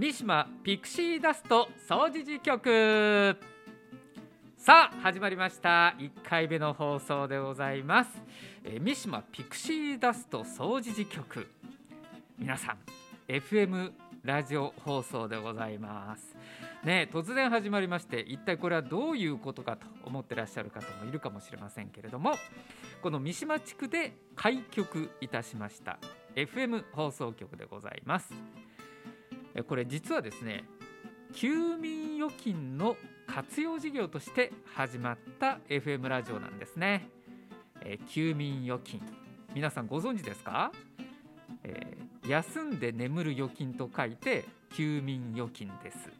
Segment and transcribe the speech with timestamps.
[0.00, 3.36] 三島ピクシーダスト掃除時局。
[4.56, 5.94] さあ始まりました。
[5.98, 8.10] 1回目の放送でございます、
[8.64, 11.46] えー、三島ピクシーダスト掃除時局。
[12.38, 12.78] 皆さん
[13.30, 13.92] FM
[14.24, 16.34] ラジオ放送でございます。
[16.82, 22.32] ね突然始まりまして一体これはどういうことかと思ってらっしゃる方もいるかもしれませんけれども
[23.02, 25.98] この三島地区で開局いたしました
[26.34, 28.32] FM 放送局でございます。
[29.66, 30.64] これ実はですね
[31.34, 32.96] 休眠預金の
[33.26, 37.08] 活用事業として始まった FM ラジオなんですね、
[37.82, 39.00] えー、休眠預金。
[39.54, 40.72] 皆さんご存知ですか、
[41.64, 44.44] えー、休んで眠る預金と書いて
[44.74, 46.10] 休眠預金です。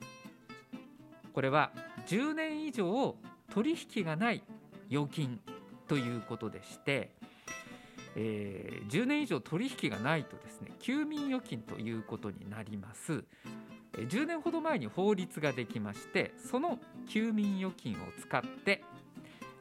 [1.32, 1.72] これは
[2.06, 3.16] 10年以上
[3.52, 4.42] 取引がない
[4.90, 5.40] 預金
[5.88, 7.10] ということでして、
[8.16, 13.24] えー、10年以上取引がないとですね休眠預金ということになります。
[13.92, 18.82] 10年ほど前に法律ができましてその休眠預金を使って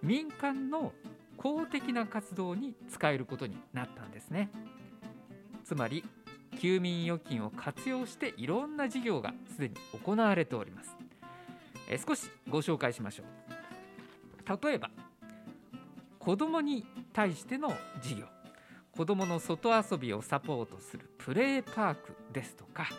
[0.03, 0.93] 民間の
[1.35, 4.49] 公的な活動に使えることになったんですね。
[5.63, 6.03] つまり
[6.59, 10.95] 休眠預金を活用していろんな事業がすでに行われております。
[11.89, 14.67] え少しご紹介しましょう。
[14.67, 14.89] 例えば
[16.19, 18.38] 子どもに対しての事業。
[18.99, 22.89] 子どもの外遊びをサポートするプレーパークですとか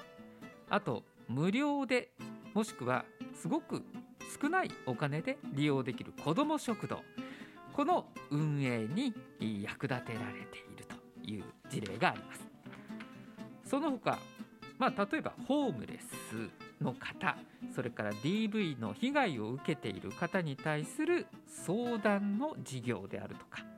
[0.71, 2.09] あと無料で
[2.55, 3.83] もしくはすごく
[4.41, 7.01] 少ないお金で利用できる子ども食堂
[7.75, 9.13] この運営に
[9.63, 12.41] 役立てられているという事例があります。
[13.67, 14.19] その他、
[14.79, 17.37] まあ、例えばホームレスの方
[17.75, 23.70] それから DV の被害を受けている方に対する相談の事業であるとか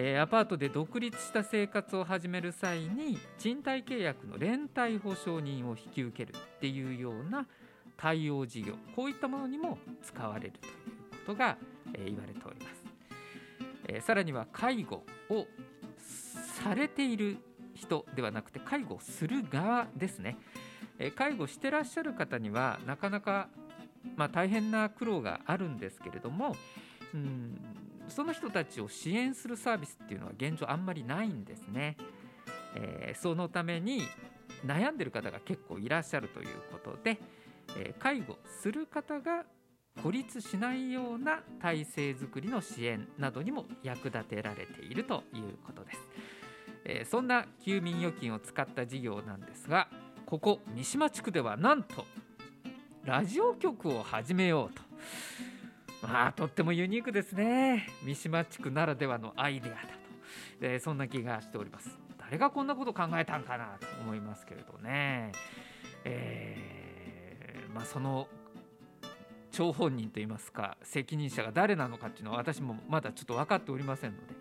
[0.00, 7.48] えー、アパートで独立した生活を始める際に賃貸契約の連帯保証人を引き受けるっていうような
[7.96, 10.72] 対応事業こういったものにも使われるという
[11.26, 11.58] ことが、
[11.94, 12.84] えー、言われております、
[13.88, 15.46] えー、さらには介護を
[16.62, 17.38] されている
[17.74, 20.36] 人ではなくて介護する側ですね、
[20.98, 23.48] え介護してらっしゃる方にはなかなか、
[24.16, 26.56] まあ、大変な苦労があるんですけれども
[27.14, 31.96] うんその人たちを支援するサービスっていうのは現状あんまりないんですね。
[32.74, 34.02] えー、そのために
[34.64, 37.18] 悩んでる方が結構いらっしゃるということで、
[37.76, 39.44] えー、介護する方が
[40.02, 45.98] 孤立しないような体制づくりの支援などにも役立てられているということです。
[46.84, 49.88] えー、そんな休眠預金を使った事業なんですが
[50.26, 52.06] ここ三島地区ではなんと
[53.04, 54.82] ラジオ局を始めようと
[56.02, 57.88] まあとってもユニークですね。
[58.02, 59.88] 三島地区ならではのアイデアだと、
[60.60, 61.98] えそんな気がしております。
[62.18, 65.32] 誰がこんなこと考えたんかなと思いますけれどね、
[66.04, 68.28] えー、まあ、その
[69.50, 74.34] 張本人といいますか責任者が誰なのかっていうのは私もまだちょっと分かっておりませんので、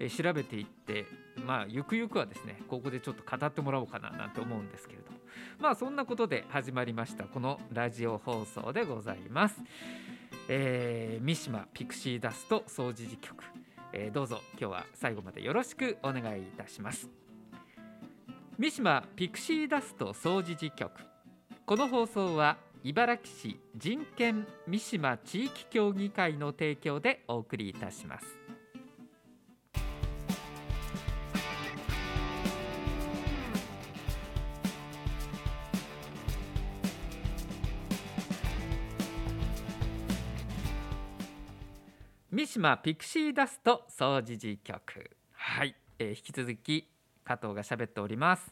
[0.00, 1.04] えー、調べていって
[1.46, 5.12] まあゆくゆくはですねここでちょっと語ってもらおうかななんて思うんですけれど
[5.60, 9.60] まあそんなことで始まりましたこのラジオ放送でございます。
[10.48, 13.42] えー、三島ピクシーダスト掃除時局、
[13.92, 17.08] えー、どうぞ今日は最後までよろしくお願いいたします。
[18.58, 20.92] 三島ピクシーダスト掃除時局。
[21.66, 28.45] この放送は茨城市人権三島地域協議会の提供でお送りいたします。
[42.56, 45.10] 島ピクシーダスト掃除時局。
[45.32, 46.88] はい、えー、引き続き
[47.22, 48.50] 加藤が喋っております、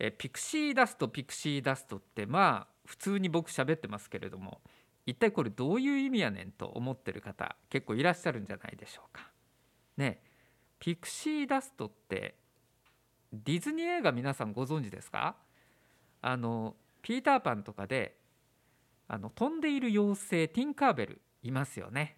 [0.00, 4.60] えー、ピクシーダストピクシーダストってまあ普通に僕喋ってますけれども
[5.06, 9.30] 一体これどういう意味やねんと思ってる方結構いらっしゃるんじゃないでしょうか。
[9.96, 10.20] ね
[10.80, 12.34] ピクシーダストって
[13.32, 15.36] ディズニー映画皆さんご存知ですか？
[16.20, 18.16] あのピーターパンとかで
[19.06, 22.16] あの飛んでいる妖精ティンカーベルいますよね。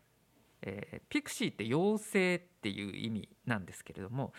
[0.62, 4.32] えー、ピクシーって妖精っていう意味なんですけれども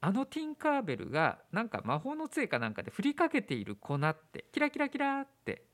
[0.00, 5.64] あのティンカーベルがなんか魔法の杖かなんかで振りかけている粉ってキラキラキラって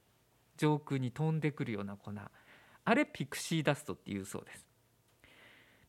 [0.56, 2.12] 上空に飛んでくるような粉。
[2.84, 4.70] あれピクシーダストっていうそうです。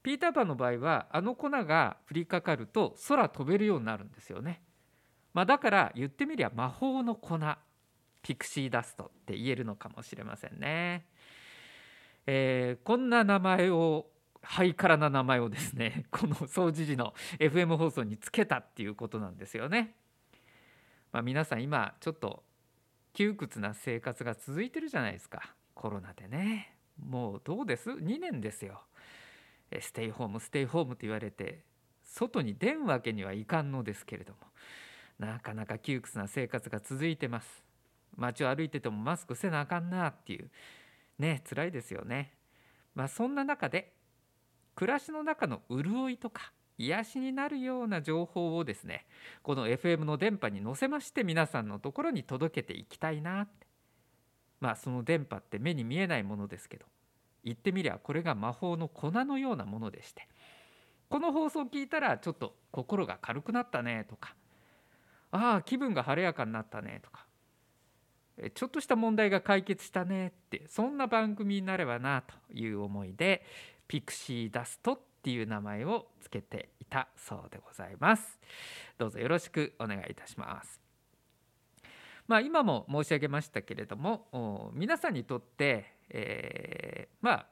[0.03, 4.63] ピーターパンの場合はあの粉が降りかかると空飛べるようになるんですよね、
[5.33, 7.39] まあ、だから言ってみりゃ魔法の粉
[8.23, 11.05] ピクシーダストって言えるのかもしれませんね。
[12.27, 14.07] えー、こんな名前を
[14.41, 19.95] ハイカラな名前をですね この掃除時の FM 放送につけたっていうことなんですよね。
[21.12, 22.44] まあ、皆さん今ちょっと
[23.13, 25.56] 窮屈な生活が続いてるじゃないですか。
[25.73, 26.77] コロナでね。
[26.97, 28.83] もうどうです？2年ですよ。
[29.79, 31.63] ステイホームステイホームと言われて
[32.03, 34.39] 外に出んわけにはいかんのですけれども。
[35.21, 37.63] なかなか窮屈な生活が続いてます。
[38.18, 40.50] 街を歩いててもマスクせなあかんなっていう。
[41.21, 42.33] ね辛いですよね。
[42.94, 43.94] まあそんな中で
[44.75, 49.06] 暮らしの中の潤いとか癒しになるような情報をですね
[49.44, 53.71] この FM の電波に乗せまして皆さんのところに届けていきたいなって。
[54.62, 56.85] まあその電波って目に見えないものですけど
[57.44, 60.27] 言ってみりゃこれが魔法の粉のようなものでして
[61.09, 64.35] この放送を聞いたらちょっと心が軽くなったねとか
[65.31, 67.25] ああ気分が晴れやかになったねとか
[68.49, 73.45] ちょっとした問題が解決したねってそんな番組になればなという思いで
[73.88, 78.39] ピクシーダストっていう名前をつけていたそうでございます。
[78.97, 80.81] どうぞよろしくお願いいたします。
[82.27, 87.47] まあ今も申し上げましたけれども皆さんにとって、えー、まあ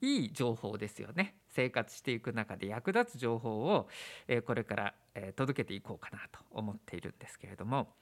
[0.00, 1.36] いい情報ですよね。
[1.50, 3.88] 生活していく中で役立つ情報を、
[4.26, 7.94] えー、これから、えー、届けていこうかなと思っているんですけれども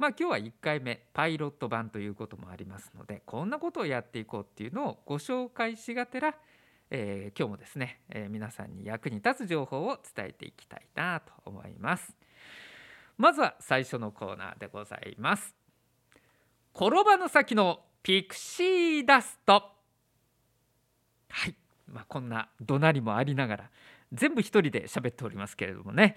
[0.00, 6.34] まあ今日は1回目パイロット版ということもありますのでこんなことをやっていこうっていうのをご紹介しがてら
[6.92, 12.16] えー、今日もですね、えー、皆さんに役に立つ情報を伝えていきたいなと思います。
[13.16, 15.54] まずは最初のコーナーでございます。
[16.74, 19.62] 転ばぬ先のピクシーダスト。
[21.28, 21.54] はい。
[21.86, 23.70] まあ、こんな怒鳴りもありながら
[24.12, 26.16] 全部一人で喋っておりますけれどもね、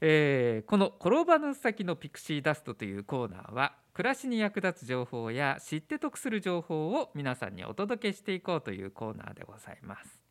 [0.00, 10.22] えー、この「転ばぬ先のピクシーダスト」というコーナーは暮らしに役立つ情報や知って得する情報を皆さんにお届けしていこうというコーナーでございます。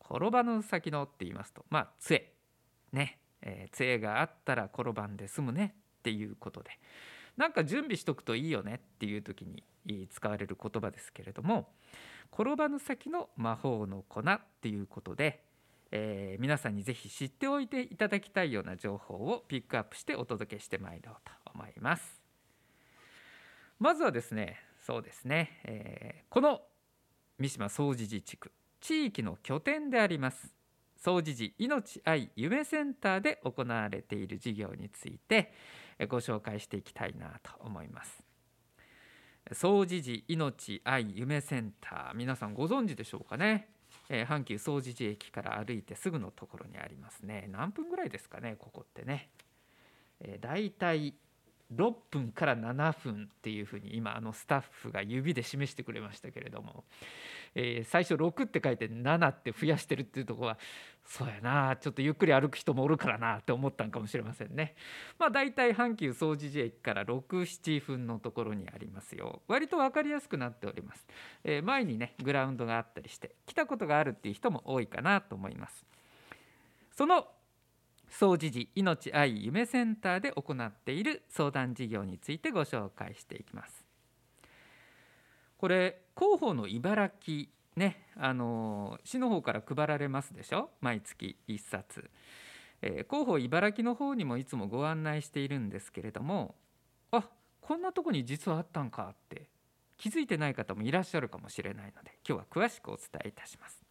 [0.00, 2.32] 転ばぬ先のって言いますとまあ杖。
[2.92, 5.74] ね、えー、杖があったら転ばんで済むね。
[5.98, 6.70] っていうことで。
[7.38, 9.46] なんか準備しとくといいよねっていう時
[9.86, 11.68] に使われる言葉ですけれども
[12.32, 15.44] 転ばぬ先の魔法の粉っていうことで
[15.90, 22.22] えー、皆さんにぜひ知っておいていただきたいような情報をピックアップしてお届けしてまいろうと思います。
[23.78, 26.62] まずはですねそうですね、えー、この
[27.38, 30.52] 三島総持寺地区地域の拠点であります
[30.96, 35.52] 総持寺命愛夢センターで行われている事業について
[36.08, 38.22] ご紹介していきたいなと思います。
[39.52, 43.68] 総持寺命愛夢センター皆さんご存知でしょうかね？
[44.08, 47.48] えー、阪急総持寺駅から歩いてすぐのところにありますね。
[47.50, 49.28] 何分ぐらいですかねここってね、
[50.20, 51.14] えー、だいたい
[51.74, 56.84] 6分から7分っていうふうに今あのスタッフが指で示してくれましたけれども、
[57.54, 60.58] えー、最初6って書いて7って増やしてるっていうとこは
[61.04, 64.74] そうやなちょっとゆっくり歩く人もおるからなって思ったんかもしれませんね。
[65.18, 71.06] まあ大体阪急総持寺駅から67分のところにありますよ割と分かりやすくなっております。
[71.44, 75.86] えー、前にねグラウンドがあったりして来たことがあるっていう人も多いかなと思います。
[76.92, 77.28] その
[78.10, 83.87] 総持寺命愛夢センターで行っている相談事業についてご紹介していきます。
[85.58, 90.70] これ広報の茨城ねあの市の方から配られますでしょ？
[90.80, 92.10] 毎月1冊、
[92.80, 96.54] えー、広報茨城の方にもいつもご案内しているんですけれども
[97.10, 97.28] あ
[97.60, 99.48] こんなとこに実はあったんかって
[99.96, 103.84] 気づいてない方もいらっしゃるかもしれないので今日は詳しくお伝えいたします。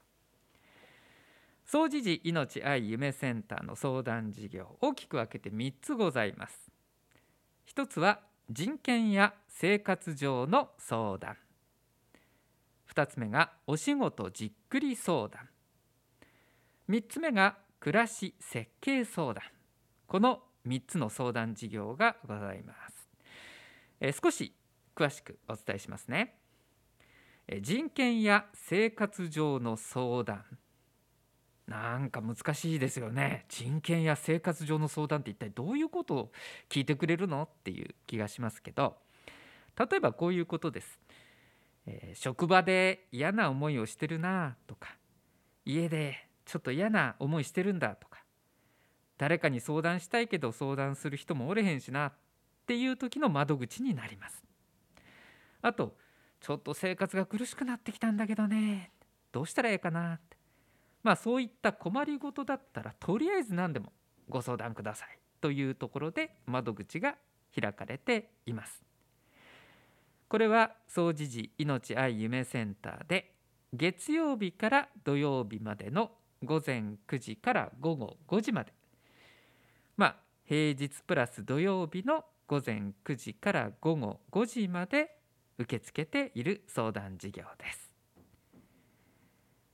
[1.66, 6.72] 総持寺命愛夢センターの相談事業大きく分けて3つございます。
[7.66, 11.36] 一つは人権や生活上の相談。
[12.94, 15.50] 2つ目がお仕事じっくり相談。
[16.89, 19.44] 3つ目が暮らし設計相談。
[20.08, 23.08] この3つの相談事業がございます。
[24.00, 24.53] え少し
[24.96, 26.38] 詳しくお伝えしますね。
[27.62, 30.44] 人権や生活上の相談。
[31.67, 33.46] なんか難しいですよね。
[33.50, 36.32] 人権や生活上の相談って一体どういうことを
[36.70, 38.98] 聞いてくれるのっていう気がしますけど。
[39.77, 41.00] 例えばこういうことです、
[41.88, 44.98] えー、職場で嫌な思いをしてるなとか
[45.65, 48.24] 家でちょっと嫌な思いしてるんだとか
[49.17, 52.13] 誰かに相談したいけど相談する人もおれへんしなっ
[52.67, 54.44] ていう時の窓口になります
[55.62, 55.96] あと
[56.41, 58.91] ちょっと生活が苦しくなってきたんだけどね
[59.32, 60.38] どうしたらええかなって
[61.03, 63.94] まあそういった困りごとだったらとりあえず何でも
[64.29, 67.15] ご相談くださいというところで窓口が
[67.60, 68.87] 開かれています。
[70.30, 73.34] これは総持寺命愛夢センターで
[73.74, 76.12] 月曜日から土曜日までの
[76.44, 78.74] 午前9時から午後5時まで
[79.96, 80.16] まあ
[80.46, 85.18] 平日プラス土曜日の午前9時から午後5時まで
[85.58, 87.92] 受け付けている相談事業です。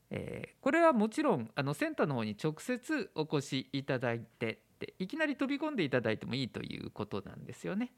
[0.09, 7.91] えーこれはもちろんあのセンターの方に直接お越しいただいてでいきなり飛び込んでいただいてもいいということなんですよね。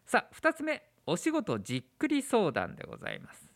[0.06, 3.50] さあ2つ目お仕事じっくり相談でございます。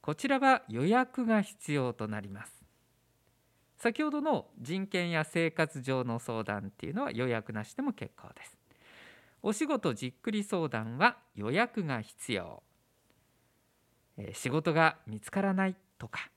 [0.00, 2.52] こちらは予約が必要となります。
[3.76, 8.56] 先ほどの人権や生活上の相談っていうのは予約なしでも結構です。
[9.42, 12.62] お仕事じっくり相談は予約が必要。
[14.16, 16.30] えー仕事が見つからないとか、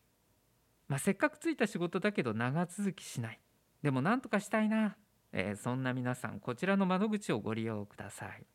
[0.88, 3.40] まあ、せっかくついた仕事だけど長続きしない
[3.82, 4.96] でも何とかしたいな、
[5.32, 8.46] えーそんな皆さんこちらの窓口をご利用ください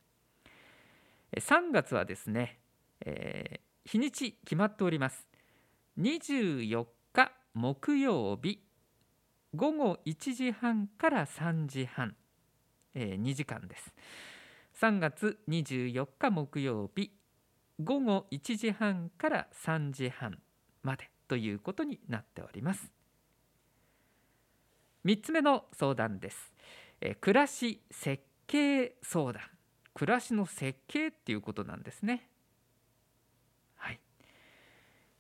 [1.37, 2.61] 3月はですね、
[3.05, 5.27] えー日にち決まっております。
[5.99, 8.63] 24日木曜日
[9.55, 12.15] 午後1時半から3時半、
[12.95, 13.95] え2時間です。
[14.79, 17.13] 3月24日木曜日
[17.83, 20.39] 午後1時半から3時半
[20.83, 22.93] までということになっております。
[25.07, 26.53] 3つ目の相談です、
[27.01, 29.58] えー暮らし設計相談。
[29.99, 32.29] 暮らしの設計っていうことなんですね
[33.75, 34.01] はい、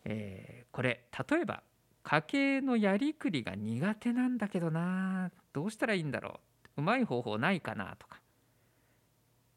[0.04, 1.62] えーこれ例えば
[2.04, 6.38] 家計のやりくりが苦手なんだけどなどうしたらいいんだろ
[6.76, 8.20] ううまい方法ないかなとか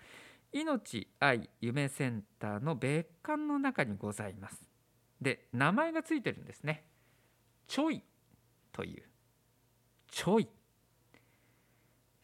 [0.52, 4.60] 命愛夢センターの別館の中にございます。
[5.22, 6.84] で名前がついてるんですね。
[7.68, 8.02] ちょい
[8.72, 9.04] という。
[10.10, 10.48] ちょい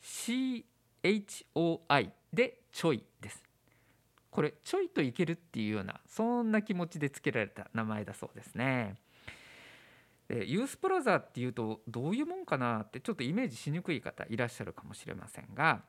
[0.04, 3.44] CHOI でちょいです。
[4.30, 8.98] これちょいといけるっていうようなそんな気持ちで付けられた名前だそうですね。
[10.28, 15.84] でユースプラザっていうとどういうもんかなってちょっとイメージしにくい方いらっしゃるかもしれませんが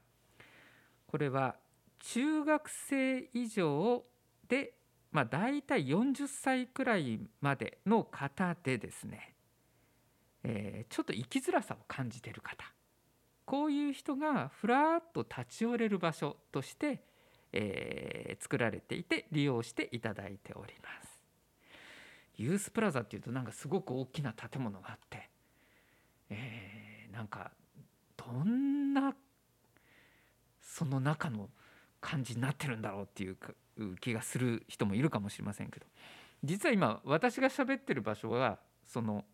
[1.06, 1.56] これは
[2.00, 4.04] 中学生以上
[4.49, 4.75] で
[5.12, 9.35] まあ大体40歳くらいまでの方でですね、
[10.42, 12.64] えーちょっと生きづらさを感じてる方。
[13.44, 17.02] こういう人がふらっと立ち寄れる場所として、
[17.52, 21.20] えー作られていて利用していただいております。
[22.36, 25.30] ユースプラザっていうとなんかすごく大きな建物があって、
[26.30, 27.52] えーなんか
[28.16, 29.14] どんな
[30.60, 31.48] その中の
[32.00, 33.52] 感じになってるんだろうっていうか
[34.00, 35.86] 気がする人もいるかもしれませんけど
[36.42, 39.24] 実は今私が喋ってる場所はその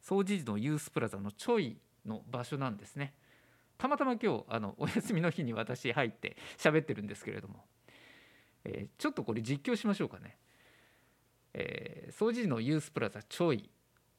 [0.00, 1.76] 総持寺のユースプラザのちょい
[2.06, 3.12] の場所なんですね。
[3.80, 7.64] たまたま今日あのお休みの日に私入って喋ってるんですけれども、
[8.64, 10.36] えーちょっとこれ実況しましょうかね。
[11.54, 13.70] えー、総持寺のユースプラザちょい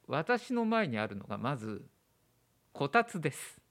[0.07, 1.85] 私の前にあるのがまず
[2.73, 3.61] こたつです。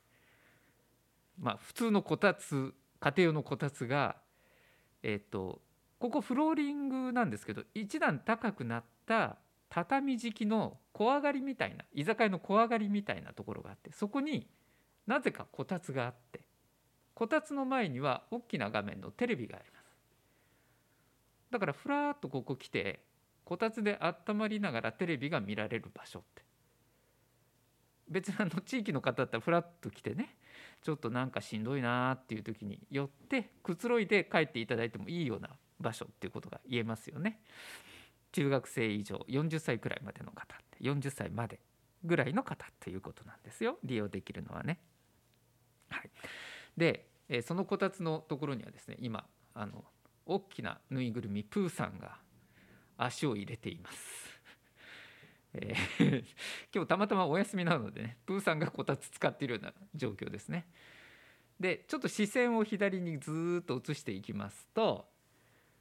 [1.40, 4.20] まあ普通のこたつ家庭用のこたつが
[5.02, 5.62] えっ、と
[5.98, 9.38] ここフローリングなんですけど一段高くなった
[9.70, 14.46] 畳敷きの小上がりみたいな居酒屋の小上がりみたいなところがあってそこに
[15.10, 16.40] なぜかこたつがあって
[17.14, 19.84] こたつの前には大きな画面のテレビがあります
[21.50, 23.00] だからふらっとここ来て
[23.42, 26.42] こたつで温まりながらテレビが見られる場所って
[28.08, 30.36] 別にあの地域の方だったらふらっと来てね
[30.80, 35.50] ちょっとなんかしんどいなっていう時に寄ってくつろいで帰っていただいてもいいような
[35.80, 37.40] 場所っていうことが言えますよね。
[38.30, 41.58] 中学生以上40歳くらいまでの方って40歳まで
[42.04, 44.78] ぐらいの方ということなんですよ利用できるのはね。
[45.90, 46.10] はい、
[46.76, 49.84] で、えそのこたつのところにはですね今あの
[50.26, 52.18] 大きなぬいぐるみプーさんが
[52.96, 54.30] 足を入れています。
[55.54, 56.24] えー、
[56.72, 60.66] 今日たまたまお休みなのでねプーさんがこたつ使っているような状況ですね。
[61.58, 65.10] でちょっと視線を左にずっと移していきますと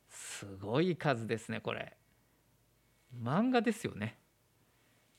[0.10, 1.96] すごい数ですねこれ。
[3.16, 4.20] 漫画ですよね。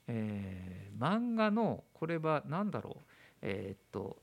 [0.06, 3.10] えー、漫画のこれは何だろう
[3.42, 4.22] えー、っと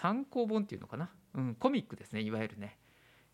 [0.00, 2.78] 単行本っていうのかな、うん、コミックですねいわゆるね、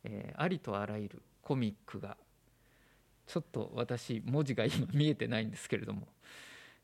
[0.03, 2.17] えー、ありとあらゆるコミックが
[3.29, 6.09] ちょっと私文字が今見えてないんですけれども、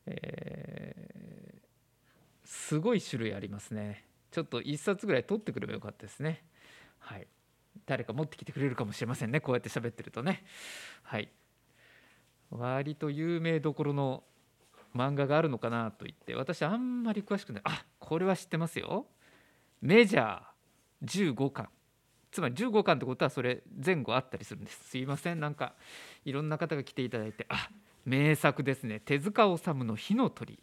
[0.05, 1.57] えー、
[2.45, 4.05] すごい種類ありますね。
[4.31, 6.43] ちょっと1冊ぐらい取ってくればよかったですね。
[6.99, 7.27] はい。
[7.85, 10.45] 誰か持ってきてくれるかもしれませんねこうやって喋ってるとね。
[11.03, 11.29] はい。
[12.51, 14.23] 割と有名どころの
[14.95, 17.61] 漫画があるのかなと言って私あんまり詳しくない。
[17.65, 19.07] あこれは知ってますよ。
[19.83, 21.67] メジャー15巻
[22.31, 24.89] つまり15巻ってことはそれ前後あったりするんです。
[24.89, 25.39] すいません。
[25.39, 25.73] なんか
[26.25, 27.69] いろんな方が来ていただいてあ
[28.05, 29.01] 名作ですね。
[29.01, 30.57] 手塚治虫の火の鳥。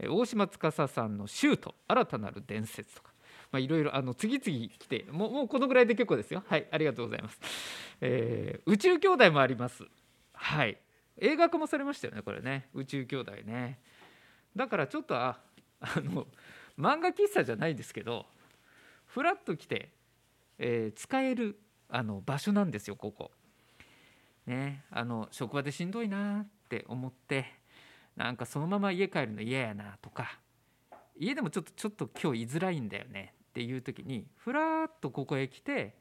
[0.00, 1.74] 大島司さんのシュート。
[1.86, 3.12] 新たなる伝説とか。
[3.52, 6.42] まあ、いろいろあの次々来てもうもうこのぐらいで結構ですよ。
[6.48, 7.38] はいありがとうございます、
[8.00, 9.84] えー、宇宙兄弟もあります。
[10.32, 10.78] はい。
[11.18, 12.68] 映画化もされましたよねこれね。
[12.74, 13.78] 宇宙兄弟ね。
[14.56, 15.38] だからちょっとあ
[15.80, 16.26] あの
[16.78, 18.26] 漫画喫茶じゃないですけど
[19.06, 19.90] ふらっと来て、
[20.58, 21.58] えー、使える
[21.88, 23.30] あの場所なんですよここ。
[24.46, 27.46] ねあの職場でしんどいなって思って
[28.16, 30.38] なんかそのまま家帰るの嫌やなとか
[31.16, 35.94] 家でもちょっとちょっと今日居づらいんだよねっていう時にふらっとここへ来て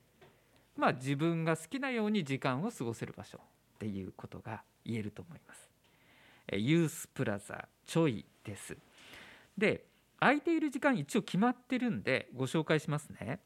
[0.76, 3.42] まあ自分が好きなように時間を過ごせる場所っ
[3.78, 5.70] ていうことが言えると思います。
[6.54, 8.76] ユースプラザちょいです。
[9.58, 9.86] で
[10.22, 13.40] 空いている時間一応決まってるんでご紹介しますね。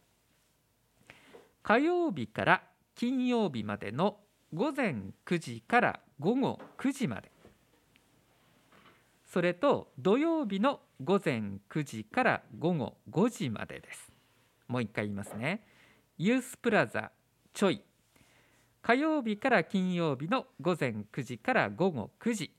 [1.63, 2.63] 火曜日から
[2.95, 4.17] 金曜日までの
[4.53, 7.31] 午前9時から午後9時まで。
[9.25, 14.11] それと土曜日の午前9時から午後5時までです。
[14.67, 15.65] もう一回言いますね。
[16.17, 17.11] ユースプラザ
[17.53, 17.81] ちょい。
[18.81, 22.51] 火曜日から金曜日の午前9時から午後9時。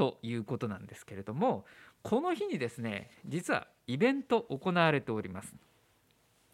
[0.00, 1.66] ということなんですけれども
[2.00, 5.54] この日にですね実はイベント行われております。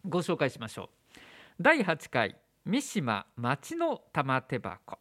[0.05, 1.19] ご紹介しましょう。
[1.61, 4.99] 第8回三島町の玉手箱。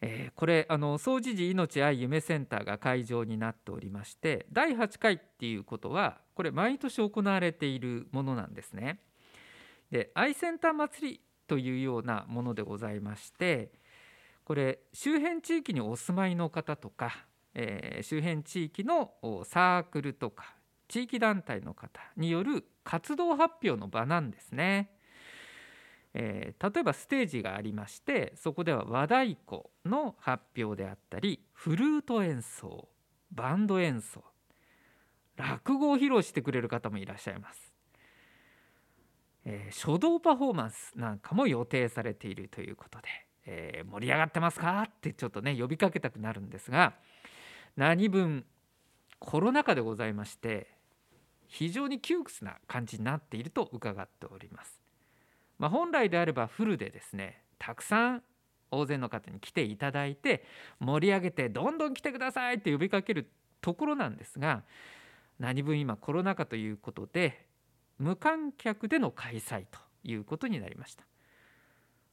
[0.00, 9.00] えー、これあの総持寺命愛夢センターが会場になっておりまして第8回っていうことはこれ毎年行われているものなんですね。
[9.90, 13.70] で愛センター祭りというようなものでございまして
[14.46, 19.10] これ周辺地域にお住まいの方とか、えー、周辺地域の
[19.42, 20.54] サークルとか
[20.86, 24.92] 地域団体の方による活動発表の場なんですね。
[26.14, 32.88] えー、例えばステージがありましてそこでは和太鼓の発表であったりフルート演奏
[33.32, 34.22] バンド演奏
[35.34, 37.74] 落語を披露してくれる方もいらっしゃいます。
[39.44, 44.82] えー、書道パフォーマンスなんかも予定されているということで、えー、盛り上がってますか？
[44.86, 46.94] ってちょっとね呼びかけたくなるんですが
[47.76, 48.44] 何分
[49.18, 50.68] コロナ禍でございまして
[51.46, 54.80] 非常に窮屈な感じになっていると伺っております。
[55.58, 58.22] まあ、本来であればフルでですねたくさん
[58.70, 60.44] 大勢の方に来ていただいて
[60.80, 63.30] 盛り上げてどんどん来てくださいって呼びかける
[63.62, 64.64] ところなんですが
[65.38, 67.46] 何分今コロナ禍ということで
[67.98, 71.04] 無観客での開催ということになりました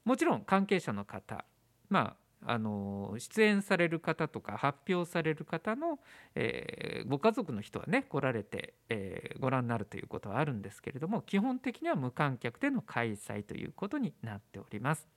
[0.05, 1.45] もちろん関係者の方
[1.89, 5.99] まああの出演される方とか発表される方の、
[6.35, 15.07] えー、ご家族の人はね来られて、えー、ご覧になるということはあるんですけれども基本的には無観客での開催ということになっております。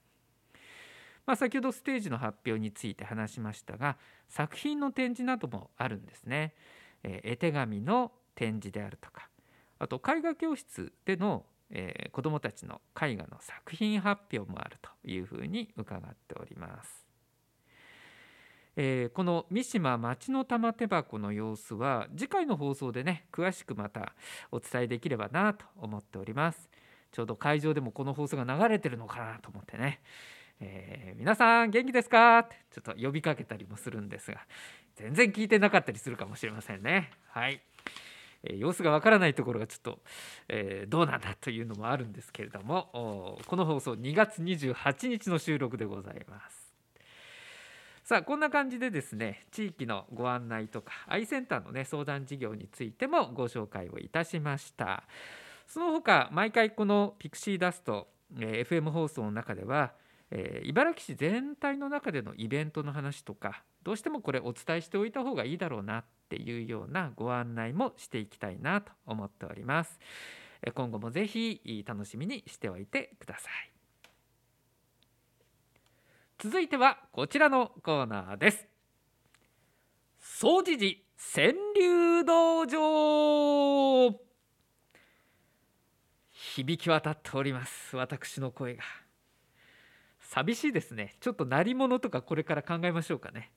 [1.24, 3.96] まあ、先ほどステージの発表について話しましたが
[4.28, 6.54] 作品の展示などもあるんですね。
[7.02, 9.28] えー、絵手紙の展示であるとか
[9.78, 17.06] あと絵画教室での、えー、子どもたちの絵画の作品発表もあるというふうに伺っております。
[18.78, 24.12] えー、この三島町の玉手箱の様子は次回の放送でね詳しくまた
[24.52, 26.68] お伝えできればなと思っております。
[27.10, 30.02] ちょうど会場でもこの放送が流れてるのかなと思ってね、
[30.60, 32.40] えー、皆さん元気ですか？
[32.40, 34.40] ってちょっと呼びかけたりもするんですが
[34.96, 37.10] 全然聞いてなかったりするかもしれませんね。
[37.30, 37.62] はい。
[38.54, 39.98] 様子がわからないところがちょっと、
[40.48, 46.66] えー、どうなんだというのもあるんですけれどもこの放送2月28日の収録でございます。
[48.04, 55.02] さあこんな感じでですね地域のご案内とかアイセンターのね相談事業についてもご紹介をいたしました。
[55.66, 58.06] その他毎回このピクシーダスト、
[58.38, 59.92] えー、FM 放送の中では、
[60.30, 69.98] えー、茨城市全体の中でのイベントの話とかどうしてもこれお伝えしておいた方がいいだろうなっていうようなご案内もしていきたいなと思っております。
[70.74, 73.70] 今後もぜひ楽しみにしておいてください。
[76.38, 78.66] 続いてはこちらのコーナーです。
[80.18, 84.20] 総持寺川柳道場。
[86.32, 87.96] 響き渡っております。
[87.96, 89.05] 私の声が。
[90.36, 91.16] 寂しいですね。
[91.20, 93.52] ちょっと鳴り物とかこれから考えましょうかね。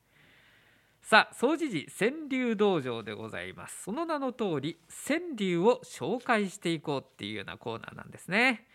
[1.01, 3.83] さあ総持寺川柳道場でございます。
[3.83, 8.65] その名の通り川柳を紹介していこうっていうようなコーナーなんですね。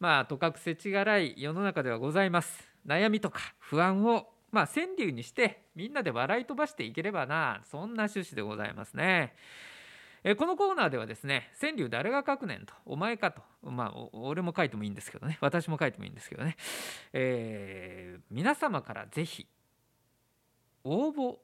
[0.00, 2.68] まあとかくせちがらい世の中ではございます。
[2.84, 7.62] 悩みとか不安をまあ川柳にしてみんなで笑い飛ばしていければな。
[7.70, 9.36] そんな趣旨でございますね。
[10.22, 16.56] えこのコーナーではですね川柳誰が書くねんとお前かとまあ俺も書いてもいいんですけどね 私も書いてもいいんですけどね、
[17.12, 19.46] えー、皆様からぜひ
[20.84, 21.38] 応募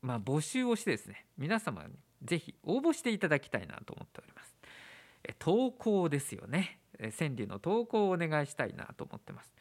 [0.00, 4.56] まあ募集をしてですね皆様にぜひ応募していただきたいなと思っております。
[5.24, 6.80] え投稿ですよね
[7.18, 9.52] 川柳の投稿をお願いしたいなと思ってます。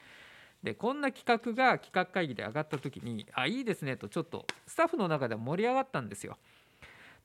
[0.64, 6.38] でこんな企画が企画会議で上がった時にあいいですねとちょっとスタッフの中では盛り上がったんですよ。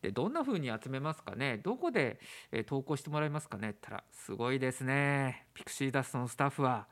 [0.02, 1.58] でどんな風に集めますかね？
[1.58, 3.70] どこで、え投稿してもらえますかね？
[3.70, 5.46] って言ったらすごいですね。
[5.54, 6.88] ピクシーダストのスタッフは。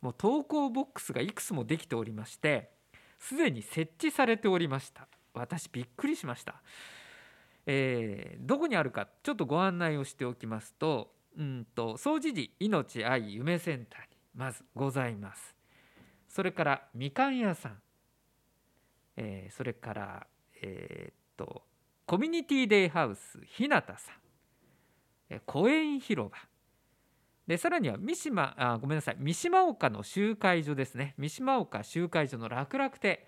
[0.00, 2.70] もう投稿ボックスがいくつもできておりまして
[3.18, 5.08] すでに設置されておりました。
[5.34, 6.62] 私びっくりしました、
[7.66, 14.06] えー、どこにあるかちょっとご案内をしておきますとうんと総持寺命愛夢センターに
[14.36, 15.56] まずございます。
[16.28, 17.82] それからみかん屋さん、
[19.16, 20.26] えー、それから、
[20.62, 21.62] えー、っと
[22.08, 23.94] コミュニティデイハウス日向さん、
[25.28, 26.38] え、公園広場。
[27.46, 29.16] でさらには三島あごめんなさい。
[29.18, 31.14] 三島岡の集会所ですね。
[31.18, 33.26] 三島岡集会所の楽々亭。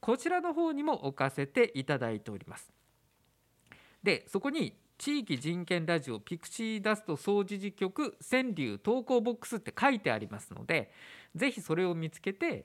[0.00, 2.72] こちらの方にも置かせていただいております。
[4.02, 10.90] でそこに地域人権ラジオピクシーダスト総持寺局川柳投稿ボックスって書いてありますので
[11.34, 12.64] ぜひそれを見つけて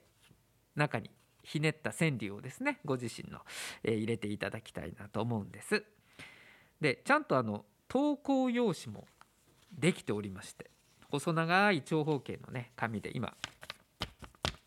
[0.76, 1.12] 中に
[1.48, 3.40] ひねった川柳をですねご自身の、
[3.84, 5.84] えー、入れていただきたいなと思うんです。
[6.82, 9.08] でちゃんとあの投稿用紙も
[9.72, 10.70] できておりまして
[11.10, 13.34] 細長い長方形のね紙で今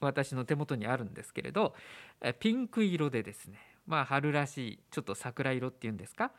[0.00, 1.74] 私の手元にあるんですけれど
[2.22, 6.32] えピンク色でですねまあ春らしいちょっと桜色っていうんですか、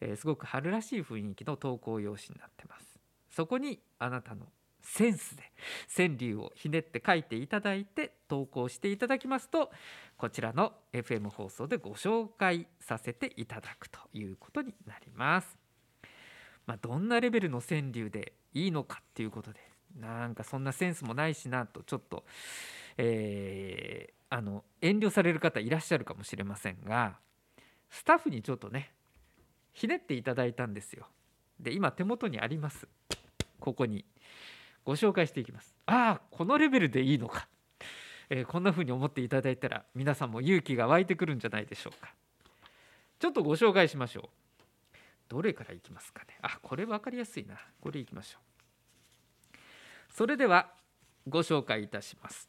[0.00, 2.98] えーすごく春らしい雰囲気の投稿用紙になってます
[3.30, 4.46] そこにあなたの
[4.84, 5.42] センスで
[5.96, 9.70] 川柳をひねって書いていただいて投稿していただきますと
[10.16, 15.58] こちらの FM 放送でご紹介させていただくということになります。
[16.66, 19.60] まあ、どんなレベルの川柳でいいのかっていうことで
[19.98, 22.24] なんかそんなセンスもないしなとちょっと、
[22.96, 27.18] えーあの遠慮される方いらっしゃるかもしれませんが
[27.88, 28.92] スタッフにちょっとね
[29.72, 31.06] ひねっていただいたんですよ。
[31.60, 32.88] で今手元にあります
[33.60, 34.04] ここに
[34.84, 35.76] ご紹介していきます。
[35.86, 37.48] ああこのレベルでいいのか、
[38.30, 42.12] えーこんな風に思っていただいたら皆さんも勇気が湧いてくるんじゃないでしょうか。
[43.18, 44.28] ちょっとご紹介しましょう。
[45.28, 46.36] どれからいきますかね。
[46.42, 47.56] あこれ分かりやすいな。
[47.80, 49.56] これいきましょう。
[50.10, 50.70] それでは
[51.26, 52.48] ご紹介いたします。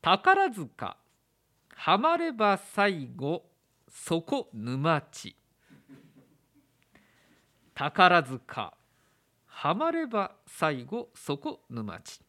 [0.00, 0.96] 宝塚
[1.74, 3.44] はまれば最後
[3.88, 5.36] そこ沼地
[7.74, 8.74] 宝塚
[9.62, 12.20] はまれば最後そこ沼地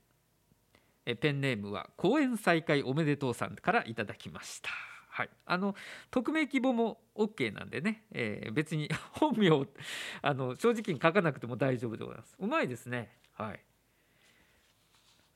[1.04, 4.70] えペンネームは公演再開おめでとうさんからいただきました。
[5.10, 5.74] はい、あの
[6.12, 8.88] 匿名希望も OK なんでね、えー別に
[9.20, 9.50] 本名
[10.22, 12.36] あの正直に書かなくても大丈夫でございます。
[12.38, 13.18] うまいですね。
[13.34, 13.60] はい。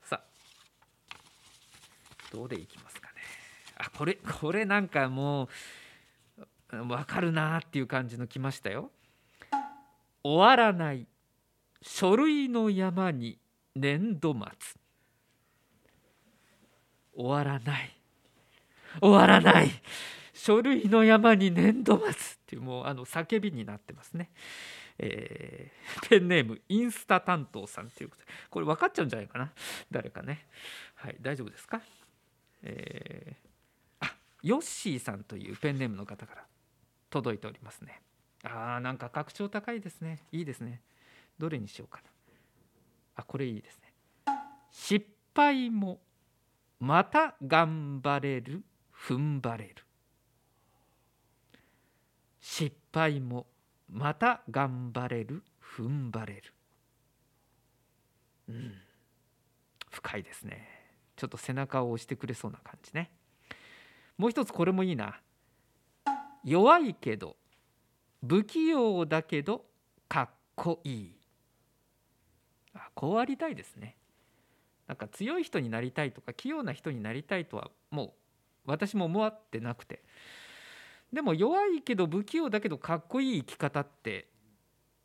[0.02, 1.14] さあ。
[2.32, 3.14] どうでいきますかね。
[3.76, 5.48] あこれこれなんかも
[6.70, 8.92] う分かるなっていう感じの来ましたよ。
[10.22, 11.08] 終わらない
[11.82, 13.38] 書類の山に
[13.74, 14.40] 年度末。
[17.16, 17.96] 終わらない。
[19.00, 19.70] 終わらない。
[20.32, 22.08] 書類の山に年度末。
[22.08, 22.14] っ
[22.46, 24.30] ていうもうあの叫びになってますね、
[24.98, 28.22] えーペンネームインスタ担当さんということ。
[28.22, 29.52] でこれ分かっちゃうんじゃないかな。
[29.90, 30.46] 誰かね。
[30.94, 31.82] はい大丈夫ですか？
[32.62, 36.44] えーあヨッシーさんというペンネームの方から
[37.10, 38.00] 届いておりますね。
[38.44, 40.20] あーなんか格調高いですね。
[40.32, 40.80] いいですね。
[41.38, 42.10] どれにしようかな。
[43.16, 43.92] あこれいいですね。
[44.70, 46.00] 失敗も
[46.80, 48.62] また頑張れる
[48.94, 49.74] 踏ん張れる。
[52.40, 53.46] 失敗も
[53.90, 56.54] また頑張れる踏ん張れる。
[58.48, 58.74] うん。
[59.90, 60.68] 深いですね。
[61.16, 63.10] ちょっと背中を押してくれそうな感じね。
[64.16, 65.20] もう一つこれもいいな。
[66.44, 67.36] 弱いけど
[68.26, 69.64] 不器用だけど
[70.08, 71.17] かっこいい。
[72.98, 73.94] こうありたいですね。
[74.88, 78.10] なんか強い人になりたいとか器用な人になりたいとはもう
[78.66, 80.02] 私も思ってなくて。
[81.12, 84.26] でも弱いけど不器用だけどかっこいい生き方って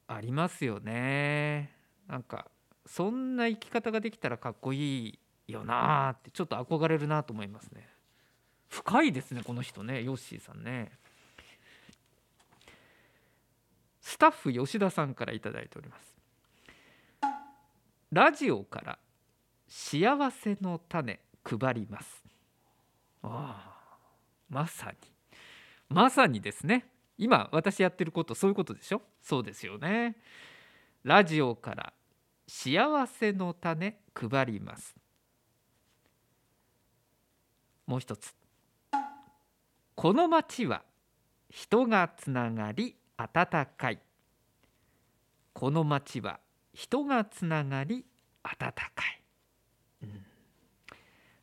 [0.07, 1.69] ありますよね。
[2.07, 2.47] なんか
[2.87, 7.87] そんな生き方ができたらかっこいいよなーってちょっと憧れるなと思いますね。
[8.69, 10.91] 深いですねこの人ねヨッシーさんね。
[14.01, 16.12] スタッフ吉田さんから頂いております。
[18.13, 18.99] ラジオから
[19.67, 22.23] 幸せの種配ります。
[23.23, 23.97] ああ
[24.49, 24.97] まさに。
[25.89, 26.85] まさにですね。
[27.17, 29.01] 今私やってることそういうことでしょ？
[29.19, 30.15] そうですよね。
[31.03, 31.91] ラジオから
[32.47, 34.95] 幸せの種配ります。
[37.87, 38.35] もう一つ。
[39.95, 40.83] この町は
[41.49, 43.99] 人がつながり温かい。
[45.53, 46.39] この町は
[46.73, 48.05] 人がつながり
[48.43, 48.73] 温か
[50.01, 50.25] い、うん。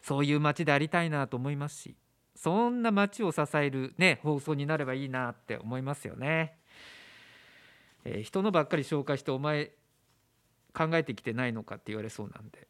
[0.03, 1.97] そういう町でありたいなと思いますし
[2.35, 6.57] そんな町を支えるね放送になればいいなって思いますよね、
[8.05, 9.73] えー人のばっかり紹介してお前
[10.73, 12.67] 考えてきてないのかって言われそうなんで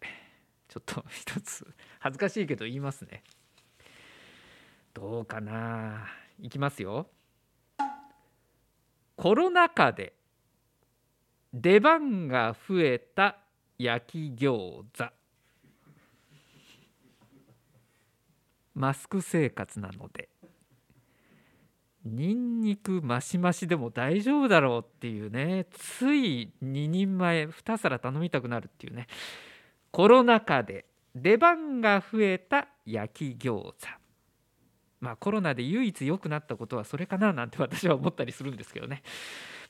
[0.69, 1.67] ちょっと一つ
[1.99, 3.23] 恥ずかしいけど言いますね。
[4.95, 6.07] どうかな。
[6.41, 7.09] いきますよ。
[9.17, 10.15] コロナ禍で
[11.53, 13.39] 出番が増えた
[13.79, 15.13] 焼き餃子。
[18.75, 20.29] マスク生活なので。
[22.05, 25.67] ニンニクマシマシでも大丈夫だろうっていうね。
[25.71, 29.07] つい2人前2皿頼みたくなるっていうね。
[29.91, 33.75] コロナ禍で出番が増えた焼き餃子。
[35.01, 39.03] まあコロナで唯一良くなったことはそれかななんて私は思ったりするんですけどね。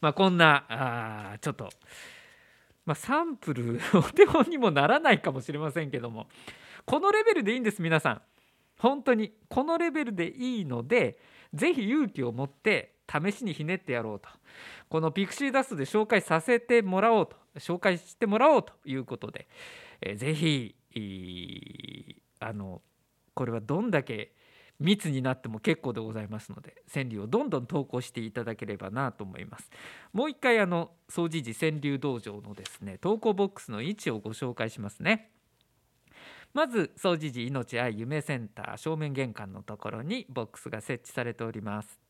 [0.01, 1.71] まあこんなあちょっと
[2.85, 6.29] まあサンプル お手本にもならないかもしれませんけども
[6.85, 8.23] このレベルでいいんです皆さん。
[8.79, 11.19] 本当にこのレベルでいいので
[11.53, 14.31] ぜひ勇気を持って試しにひねってやろうと。
[14.89, 19.47] このピクシーダストで紹介させてもらおうと紹介してもらおうということで、
[20.01, 20.75] えーぜひ
[22.41, 22.81] あの
[23.35, 24.33] これはどんだけ
[24.81, 29.71] 密になっても結構でございますので川柳をどんどん投稿していただければなと思います。
[30.13, 35.31] もう一回あの総持寺川柳道場のですね投稿ボックスの位置をご紹介しますね。
[36.53, 42.01] まず総持寺命愛夢センター正面玄関のところにボックスが設置されております。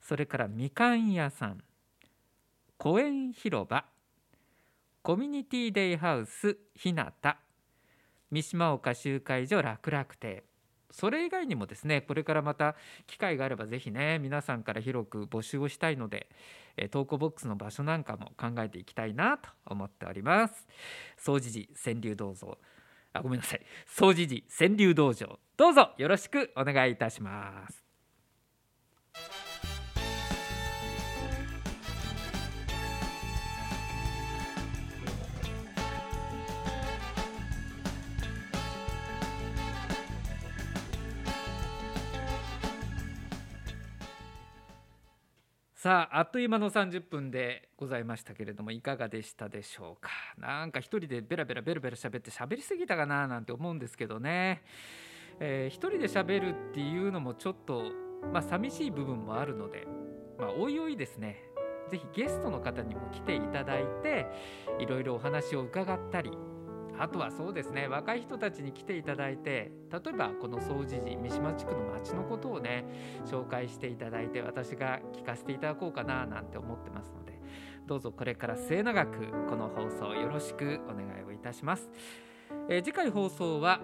[0.00, 1.62] それからみかん屋さん
[2.76, 3.84] 公園広場
[5.02, 7.12] コミュニティデイハウス日向
[8.30, 10.51] 三島岡集会所楽々亭。
[10.92, 12.76] それ以外にもですねこれからまた
[13.06, 16.28] 機会があればぜひね皆さんから広く募集をしたいので
[16.90, 20.66] 投稿ボックスの場所なんかも考えていきたいなと思っております。
[21.16, 22.58] 総持寺川柳道場。
[23.14, 23.60] あごめんなさい。
[23.86, 25.38] 総持寺川柳道場。
[25.56, 29.41] どうぞよろしくお願いいたします。
[45.82, 50.10] さああっという間の30分でございましたけれどもいかがでしたでしょうか？
[50.38, 54.62] なんか一人でベラベラベラベラ喋って喋りすぎたかななんて思うんですけどね、
[55.40, 57.90] えー、一人で喋るっていうのもちょっと
[58.32, 59.88] まあ寂しい部分もあるので
[60.38, 61.42] まあおいおいですね。
[61.90, 64.26] 是非ゲストの方にも来ていただいて
[64.78, 66.30] いろいろお話を伺ったり
[67.02, 72.84] あとはそうですね若い人たちに来ていただいて例えばこの総持寺三島地区の町のことをね
[73.26, 77.40] 紹介していただいて私が聞かせていただこうかななんて思ってますので
[77.88, 81.90] どうぞこれから末永くこの放送よろしくお願いをいたします、
[82.68, 83.80] えー、次回放送は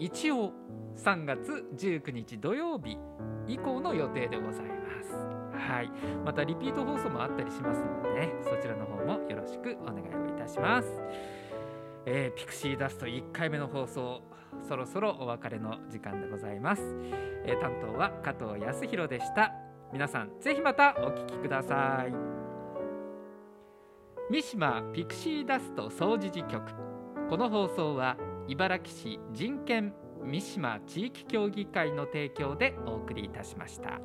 [0.00, 0.52] 一応
[0.96, 2.98] 3月19日土曜日
[3.46, 5.14] 以降の予定でございます。
[5.52, 5.90] はい、
[6.24, 10.88] またリピート放送もあったりしますのでねそちらの方もよろしくお願いをいたします。
[12.06, 14.22] えー、ピクシーダスト1回目の放送
[14.66, 16.82] そろそろお別れの時間でございます、
[17.44, 19.52] えー、担当は加藤康弘でした。
[19.92, 22.12] 皆さんぜひまたお聞きください。
[24.30, 26.72] 三島ピクシーダスト総持寺局。
[27.28, 34.00] この放送は茨城市人権三島地域協議会の提供でお送りいたしました。